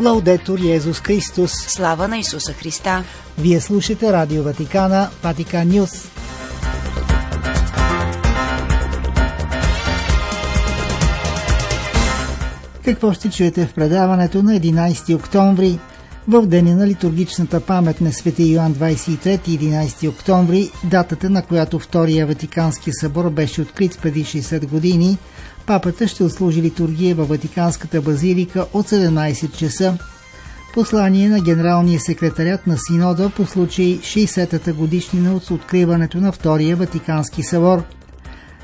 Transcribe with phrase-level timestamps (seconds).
[0.00, 1.52] Лаудетор Йезус Христос.
[1.52, 3.04] Слава на Исуса Христа.
[3.38, 5.90] Вие слушате Радио Ватикана, Ватикан Нюс.
[12.84, 15.78] Какво ще чуете в предаването на 11 октомври?
[16.28, 22.26] В деня на литургичната памет на свети Йоан 23 11 октомври, датата на която Втория
[22.26, 25.18] Ватикански събор беше открит преди 60 години,
[25.66, 29.98] папата ще отслужи литургия във Ватиканската базилика от 17 часа.
[30.74, 37.42] Послание на генералния секретарят на Синода по случай 60-та годишнина от откриването на Втория Ватикански
[37.42, 37.82] събор.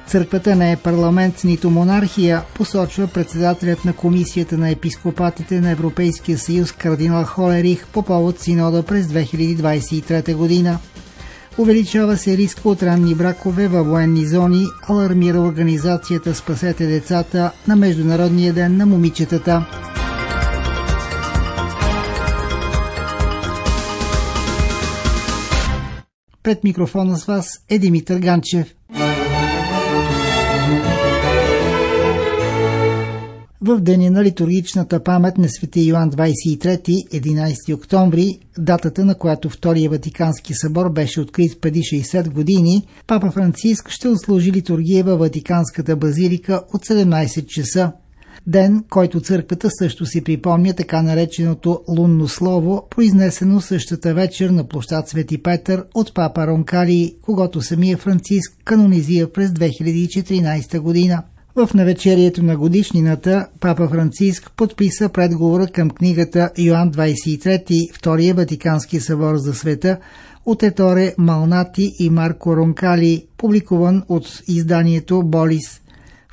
[0.06, 6.72] Църквата не е парламент, нито монархия, посочва председателят на Комисията на епископатите на Европейския съюз
[6.72, 10.78] кардинал Холерих по повод Синода през 2023 година.
[11.59, 18.52] Увеличава се риска от ранни бракове във военни зони, алармира организацията Спасете децата на Международния
[18.52, 19.66] ден на момичетата.
[26.42, 28.74] Пред микрофона с вас е Димитър Ганчев.
[33.66, 39.90] В деня на литургичната памет на свети Йоан 23, 11 октомври, датата на която Втория
[39.90, 46.62] Ватикански събор беше открит преди 60 години, Папа Франциск ще отслужи литургия във Ватиканската базилика
[46.74, 47.92] от 17 часа.
[48.46, 55.09] Ден, който църквата също си припомня така нареченото лунно слово, произнесено същата вечер на площад
[55.09, 61.23] Свети Петър от папа Ронкали, когато самия Франциск канонизира през 2014 година.
[61.57, 69.37] В навечерието на годишнината Папа Франциск подписа предговора към книгата Йоан 23, Втория Ватикански събор
[69.37, 69.99] за света
[70.47, 75.81] от Еторе Малнати и Марко Ронкали, публикуван от изданието Болис.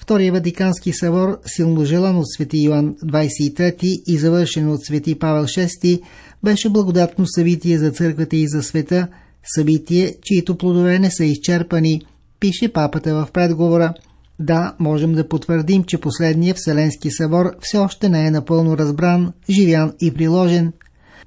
[0.02, 6.02] Втория Ватикански събор, силно желан от свети Йоан 23 и завършен от свети Павел VI,
[6.44, 9.08] беше благодатно събитие за църквата и за света,
[9.56, 12.02] събитие, чието плодове не са изчерпани,
[12.40, 13.94] пише папата в предговора–
[14.42, 19.94] да, можем да потвърдим, че последният Вселенски събор все още не е напълно разбран, живян
[20.02, 20.74] и приложен.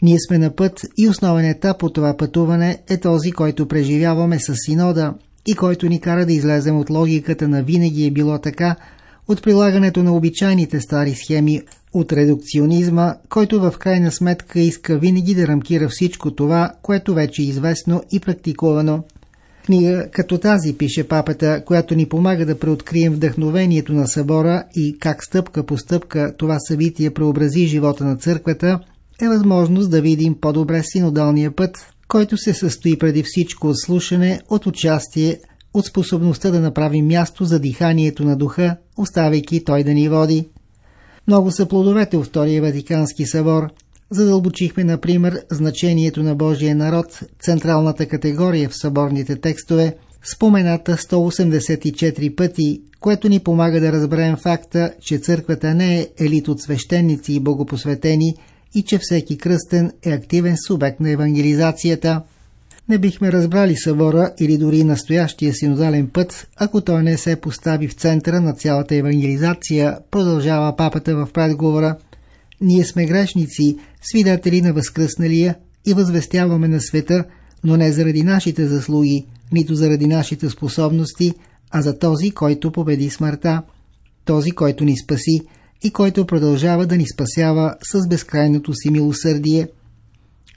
[0.02, 4.54] Ние сме на път и основен етап от това пътуване е този, който преживяваме с
[4.54, 5.14] синода
[5.46, 8.76] и който ни кара да излезем от логиката на винаги е било така,
[9.28, 15.46] от прилагането на обичайните стари схеми, от редукционизма, който в крайна сметка иска винаги да
[15.46, 19.04] рамкира всичко това, което вече е известно и практикувано.
[19.64, 25.24] Книга като тази, пише папата, която ни помага да преоткрием вдъхновението на събора и как
[25.24, 28.80] стъпка по стъпка това събитие преобрази живота на църквата,
[29.22, 31.76] е възможност да видим по-добре синодалния път,
[32.08, 35.38] който се състои преди всичко от слушане, от участие,
[35.74, 40.48] от способността да направим място за диханието на духа, оставяйки той да ни води.
[41.26, 43.68] Много са плодовете от Втория Ватикански събор–
[44.14, 49.96] Задълбочихме, например, значението на Божия народ, централната категория в съборните текстове,
[50.34, 56.60] спомената 184 пъти, което ни помага да разберем факта, че църквата не е елит от
[56.60, 58.34] свещеници и богопосветени
[58.74, 62.22] и че всеки кръстен е активен субект на евангелизацията.
[62.88, 67.94] Не бихме разбрали събора или дори настоящия синодален път, ако той не се постави в
[67.94, 71.96] центъра на цялата евангелизация, продължава папата в предговора–
[72.60, 75.54] ние сме грешници, свидетели на възкръсналия
[75.86, 77.24] и възвестяваме на света,
[77.64, 81.32] но не заради нашите заслуги, нито заради нашите способности,
[81.70, 83.62] а за този, който победи смъртта,
[84.24, 85.40] този, който ни спаси
[85.84, 89.68] и който продължава да ни спасява с безкрайното си милосърдие.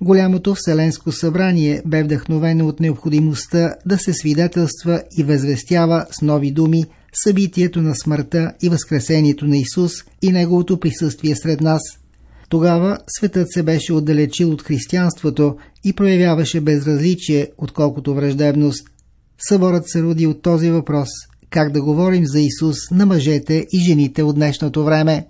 [0.02, 6.84] Голямото Вселенско събрание бе вдъхновено от необходимостта да се свидетелства и възвестява с нови думи
[7.24, 9.92] събитието на смъртта и възкресението на Исус
[10.22, 11.82] и Неговото присъствие сред нас.
[12.50, 18.88] Тогава светът се беше отдалечил от християнството и проявяваше безразличие, отколкото враждебност.
[19.50, 21.10] Съборът се роди от този въпрос–
[21.50, 25.28] как да говорим за Исус на мъжете и жените от днешното време.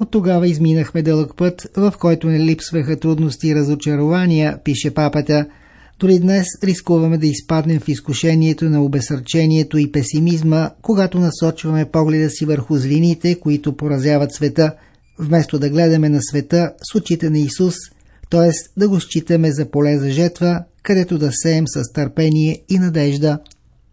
[0.00, 5.46] От тогава изминахме дълъг път, в който не липсваха трудности и разочарования, пише папата–
[6.00, 12.44] дори днес рискуваме да изпаднем в изкушението на обесърчението и песимизма, когато насочваме погледа си
[12.44, 14.72] върху злините, които поразяват света,
[15.18, 17.74] вместо да гледаме на света с очите на Исус,
[18.30, 18.50] т.е.
[18.76, 23.38] да го считаме за поле за жетва, където да сеем с търпение и надежда.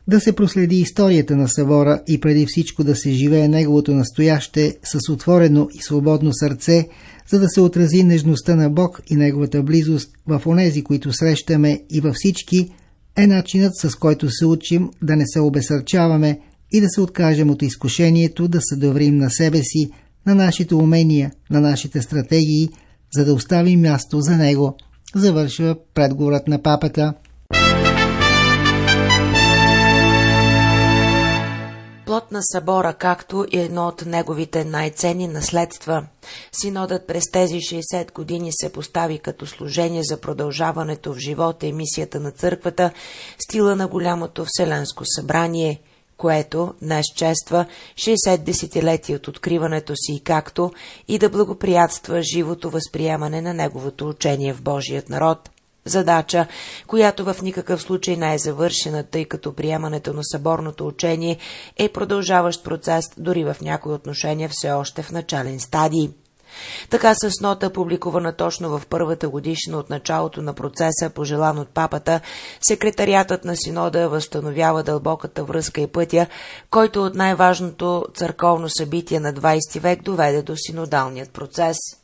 [0.08, 5.12] Да се проследи историята на събора и преди всичко да се живее неговото настояще с
[5.12, 6.88] отворено и свободно сърце–
[7.30, 12.02] за да се отрази нежността на Бог и Неговата близост в онези, които срещаме и
[12.02, 12.70] във всички,
[13.16, 16.40] е начинът с който се учим да не се обесърчаваме
[16.72, 19.90] и да се откажем от изкушението да се доврим на себе си,
[20.26, 22.70] на нашите умения, на нашите стратегии,
[23.18, 24.78] за да остави място за него.
[25.16, 27.14] Завършва предговорът на папата.
[32.34, 36.06] На събора, както и едно от неговите най-ценни наследства.
[36.52, 42.20] Синодът през тези 60 години се постави като служение за продължаването в живота и мисията
[42.20, 42.92] на църквата,
[43.44, 45.82] стила на голямото Вселенско събрание–
[46.18, 47.66] което днес чества
[47.96, 50.72] 60 десетилетия от откриването си, както
[51.08, 55.50] и да благоприятства живото възприемане на неговото учение в Божият народ.
[55.86, 56.48] Задача,
[56.88, 61.38] която в никакъв случай не е завършена, тъй като приемането на съборното учение
[61.78, 66.10] е продължаващ процес, дори в някои отношения все още в начален стадий.
[66.90, 72.22] Така с нота, публикувана точно в първата годишна от началото на процеса, пожелан от папата,
[72.62, 76.28] секретариатът на синода възстановява дълбоката връзка и пътя,
[76.70, 81.78] който от най-важното църковно събитие на 20 век доведе до синодалният процес–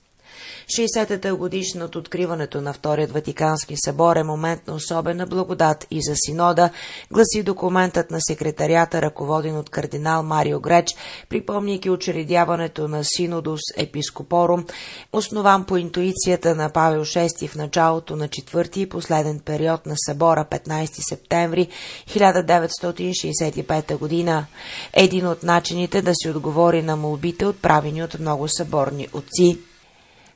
[0.79, 6.13] 60-та годишна от откриването на Вторият Ватикански събор е момент на особена благодат и за
[6.15, 6.69] синода,
[7.11, 10.95] гласи документът на секретарията, ръководен от кардинал Марио Греч,
[11.29, 14.65] припомняйки учредяването на Синодус Епископорум,
[15.13, 20.45] основан по интуицията на Павел VI в началото на четвърти и последен период на събора
[20.51, 21.67] 15 септември
[22.09, 24.45] 1965 година.
[24.93, 29.68] Един от начините да се отговори на молбите, отправени от много съборни отци.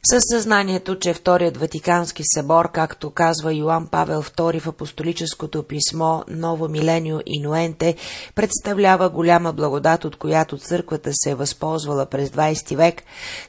[0.10, 6.68] Със съзнанието, че Вторият Ватикански събор, както казва Йоан Павел II в апостолическото писмо Ново
[6.68, 7.96] Миленио и Ноенте,
[8.36, 13.04] представлява голяма благодат, от която църквата се е възползвала през 20 век,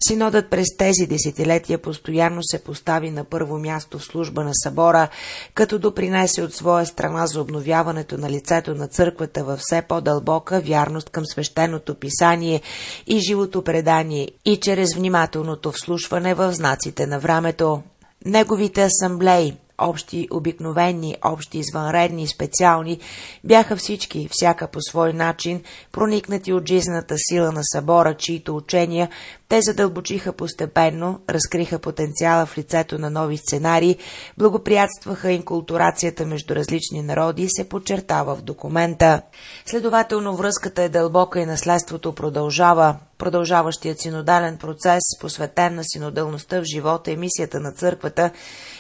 [0.08, 5.08] синодът през тези десетилетия постоянно се постави на първо място в служба на събора,
[5.54, 11.10] като допринесе от своя страна за обновяването на лицето на църквата във все по-дълбока вярност
[11.10, 12.60] към свещеното писание
[13.06, 17.82] и живото предание и чрез внимателното вслушване в в знаците на времето.
[18.24, 23.00] Неговите асамблеи, общи, обикновени, общи, извънредни специални,
[23.44, 25.62] бяха всички, всяка по свой начин,
[25.92, 29.08] проникнати от жизнената сила на събора, чието учения
[29.48, 33.96] те задълбочиха постепенно, разкриха потенциала в лицето на нови сценарии,
[34.38, 39.22] благоприятстваха инкултурацията между различни народи и се подчертава в документа.
[39.66, 42.96] Следователно връзката е дълбока и наследството продължава.
[43.24, 48.30] Продължаващият синодален процес, посветен на синодалността в живота и мисията на църквата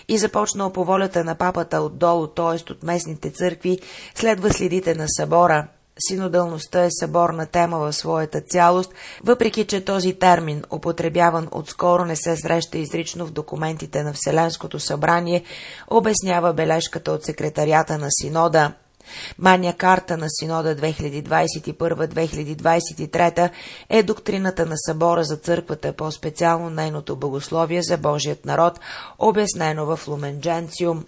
[0.08, 2.72] и започнал по волята на папата отдолу, т.е.
[2.72, 3.78] от местните църкви,
[4.14, 5.68] следва следите на събора–
[6.08, 8.92] Синодалността е съборна тема в своята цялост,
[9.24, 15.42] въпреки че този термин, употребяван отскоро, не се среща изрично в документите на Вселенското събрание,
[15.88, 18.72] обяснява бележката от секретарията на Синода.
[19.38, 23.50] Мания карта на Синода 2021-2023
[23.88, 28.80] е доктрината на събора за църквата, по-специално нейното богословие за Божият народ,
[29.18, 31.04] обяснено в Лумендженциум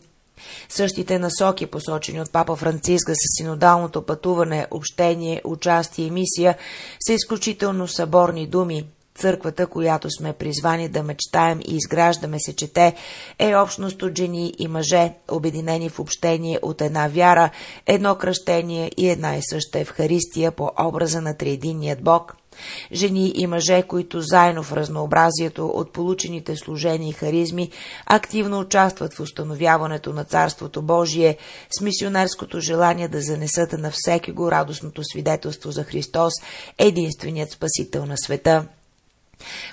[0.69, 6.59] Същите насоки, посочени от папа Франциска с синодалното пътуване, общение, участие и мисия,
[7.07, 8.87] са изключително съборни думи.
[9.19, 12.95] Църквата, която сме призвани да мечтаем и изграждаме се чете,
[13.39, 17.51] е общност от жени и мъже, обединени в общение от една вяра,
[17.87, 22.37] едно кръщение и една и съща Евхаристия по образа на триединният Бог–
[22.93, 27.71] Жени и мъже, които заедно в разнообразието от получените служения и харизми
[28.07, 31.37] активно участват в установяването на Царството Божие
[31.79, 36.33] с мисионерското желание да занесат на всеки го радостното свидетелство за Христос,
[36.79, 38.67] единственият Спасител на света.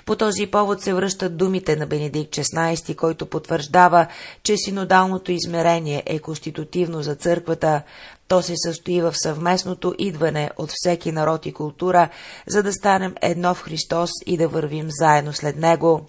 [0.06, 4.06] По този повод се връщат думите на Бенедикт XVI, който потвърждава,
[4.42, 7.82] че синодалното измерение е конститутивно за църквата,
[8.28, 12.08] то се състои в съвместното идване от всеки народ и култура,
[12.46, 16.06] за да станем едно в Христос и да вървим заедно след Него.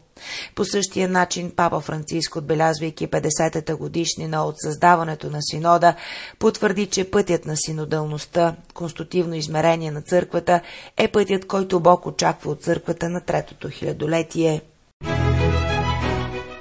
[0.55, 5.95] По същия начин Папа Франциск, отбелязвайки 50-та годишнина от създаването на синода,
[6.39, 10.61] потвърди, че пътят на синодалността, конститутивно измерение на църквата,
[10.97, 14.61] е пътят, който Бог очаква от църквата на третото хилядолетие.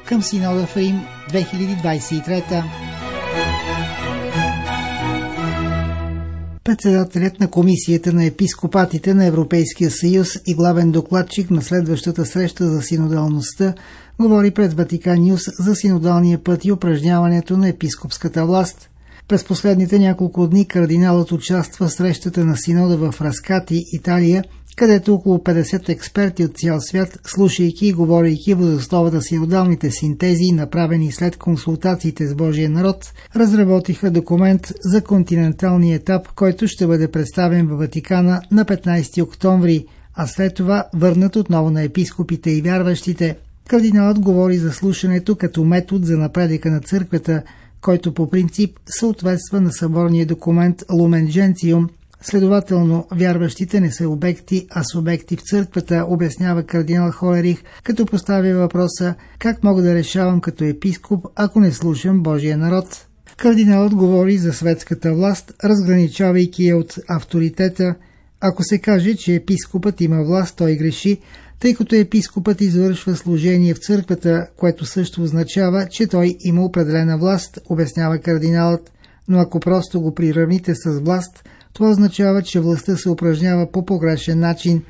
[0.04, 2.83] Към синода в Рим 2023
[6.64, 12.82] Председателят на Комисията на епископатите на Европейския съюз и главен докладчик на следващата среща за
[12.82, 13.74] синодалността
[14.20, 18.90] говори пред Ватикан Нюс за синодалния път и упражняването на епископската власт.
[19.28, 24.44] През последните няколко дни кардиналът участва в срещата на синода в Раскати, Италия,
[24.76, 31.12] където около 50 експерти от цял свят, слушайки и говорейки въз основата синодалните синтези, направени
[31.12, 37.78] след консултациите с Божия народ, разработиха документ за континенталния етап, който ще бъде представен във
[37.78, 43.36] Ватикана на 15 октомври, а след това върнат отново на епископите и вярващите.
[43.68, 47.42] Кардиналът говори за слушането като метод за напредъка на църквата,
[47.84, 51.88] който по принцип съответства на съборния документ Lumen Gentium.
[52.22, 59.14] Следователно, вярващите не са обекти, а субекти в църквата, обяснява кардинал Холерих, като поставя въпроса
[59.38, 63.06] как мога да решавам като епископ, ако не слушам Божия народ.
[63.36, 67.94] Кардиналът говори за светската власт, разграничавайки я от авторитета.
[68.40, 71.20] Ако се каже, че епископът има власт, той греши,
[71.60, 77.58] тъй като епископът извършва служение в църквата, което също означава, че той има определена власт,
[77.68, 78.92] обяснява кардиналът.
[79.28, 84.38] Но ако просто го приравните с власт, това означава, че властта се упражнява по погрешен
[84.38, 84.82] начин.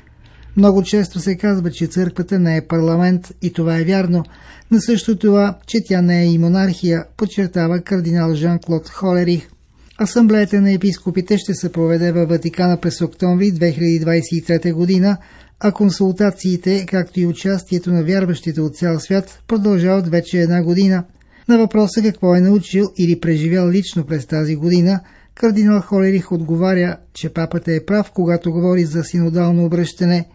[0.57, 4.23] Много често се казва, че църквата не е парламент и това е вярно,
[4.71, 9.49] на също това, че тя не е и монархия, подчертава кардинал Жан-Клод Холерих.
[10.01, 15.17] Асамблеята на епископите ще се проведе във Ватикана през октомври 2023 година,
[15.59, 21.03] а консултациите, както и участието на вярващите от цял свят, продължават вече една година.
[21.47, 24.99] На въпроса какво е научил или преживял лично през тази година,
[25.35, 30.27] кардинал Холерих отговаря, че папата е прав, когато говори за синодално обръщане.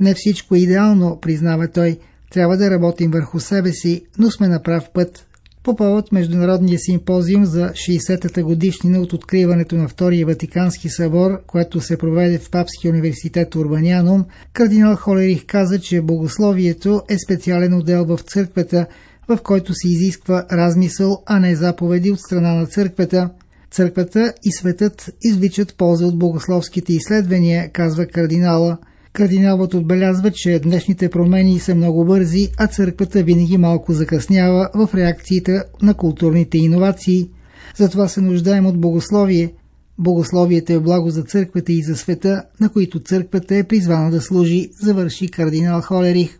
[0.00, 1.98] Не всичко е идеално, признава той,
[2.30, 5.26] трябва да работим върху себе си, но сме на прав път.
[5.62, 11.98] По повод Международния симпозиум за 60-та годишнина от откриването на Втория Ватикански събор, което се
[11.98, 18.86] проведе в Папския университет Урбанянум, кардинал Холерих каза, че богословието е специален отдел в църквата,
[19.28, 23.30] в който се изисква размисъл, а не заповеди от страна на църквата.
[23.70, 28.78] Църквата и светът извличат полза от богословските изследвания, казва кардинала–
[29.12, 35.62] Кардиналът отбелязва, че днешните промени са много бързи, а църквата винаги малко закъснява в реакциите
[35.82, 37.28] на културните иновации.
[37.76, 39.52] Затова се нуждаем от богословие.
[39.98, 44.70] Богословието е благо за църквата и за света, на които църквата е призвана да служи,
[44.80, 46.38] завърши кардинал Холерих.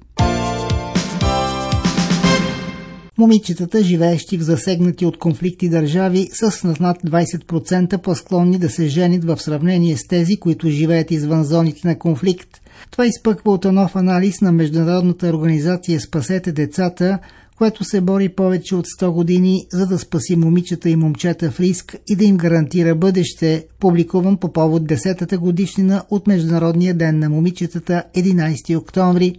[3.18, 9.24] Момичетата, живеещи в засегнати от конфликти държави, са с над 20% по-склонни да се женят
[9.24, 12.61] в сравнение с тези, които живеят извън зоните на конфликт.
[12.90, 17.18] Това изпъква от нов анализ на Международната организация Спасете децата,
[17.58, 21.96] което се бори повече от 100 години, за да спаси момичета и момчета в риск
[22.08, 28.02] и да им гарантира бъдеще, публикуван по повод 10-та годишнина от Международния ден на момичетата
[28.16, 29.34] 11 октомври.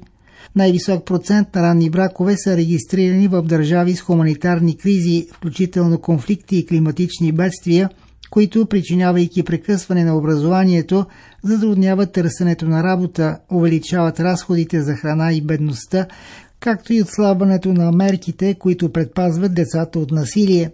[0.55, 6.65] Най-висок процент на ранни бракове са регистрирани в държави с хуманитарни кризи, включително конфликти и
[6.65, 7.89] климатични бедствия–
[8.33, 11.05] които, причинявайки прекъсване на образованието,
[11.43, 16.07] затрудняват търсенето на работа, увеличават разходите за храна и бедността,
[16.59, 20.71] както и отслабването на мерките, които предпазват децата от насилие.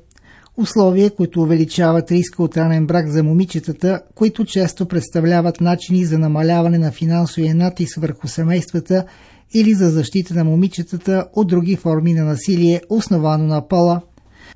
[0.57, 6.77] Условия, които увеличават риска от ранен брак за момичетата, които често представляват начини за намаляване
[6.77, 9.05] на финансовия натиск върху семействата
[9.53, 14.01] или за защита на момичетата от други форми на насилие, основано на пола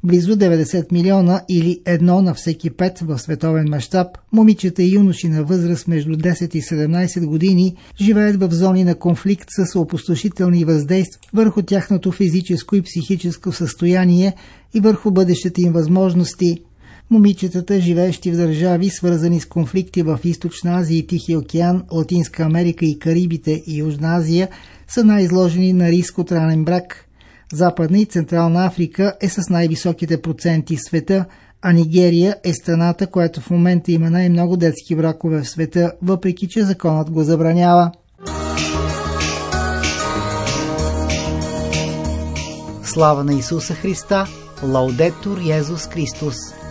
[0.04, 5.44] близо 90 милиона или едно на всеки пет в световен мащаб, момичета и юноши на
[5.44, 11.62] възраст между 10 и 17 години живеят в зони на конфликт с опустошителни въздействия върху
[11.62, 14.36] тяхното физическо и психическо състояние
[14.74, 16.58] и върху бъдещите им възможности.
[17.10, 22.86] Момичетата, живеещи в държави, свързани с конфликти в Източна Азия и Тихия океан, Латинска Америка
[22.86, 24.50] и Карибите и Южна Азия,
[24.88, 27.10] са най-изложени на риск от ранен брак–
[27.54, 31.26] Западна и Централна Африка е с най-високите проценти в света,
[31.62, 36.64] а Нигерия е страната, която в момента има най-много детски бракове в света, въпреки че
[36.64, 37.92] законът го забранява.
[42.84, 44.26] Слава на Исуса Христа!
[44.64, 46.63] Лаудетур Йезус Христос!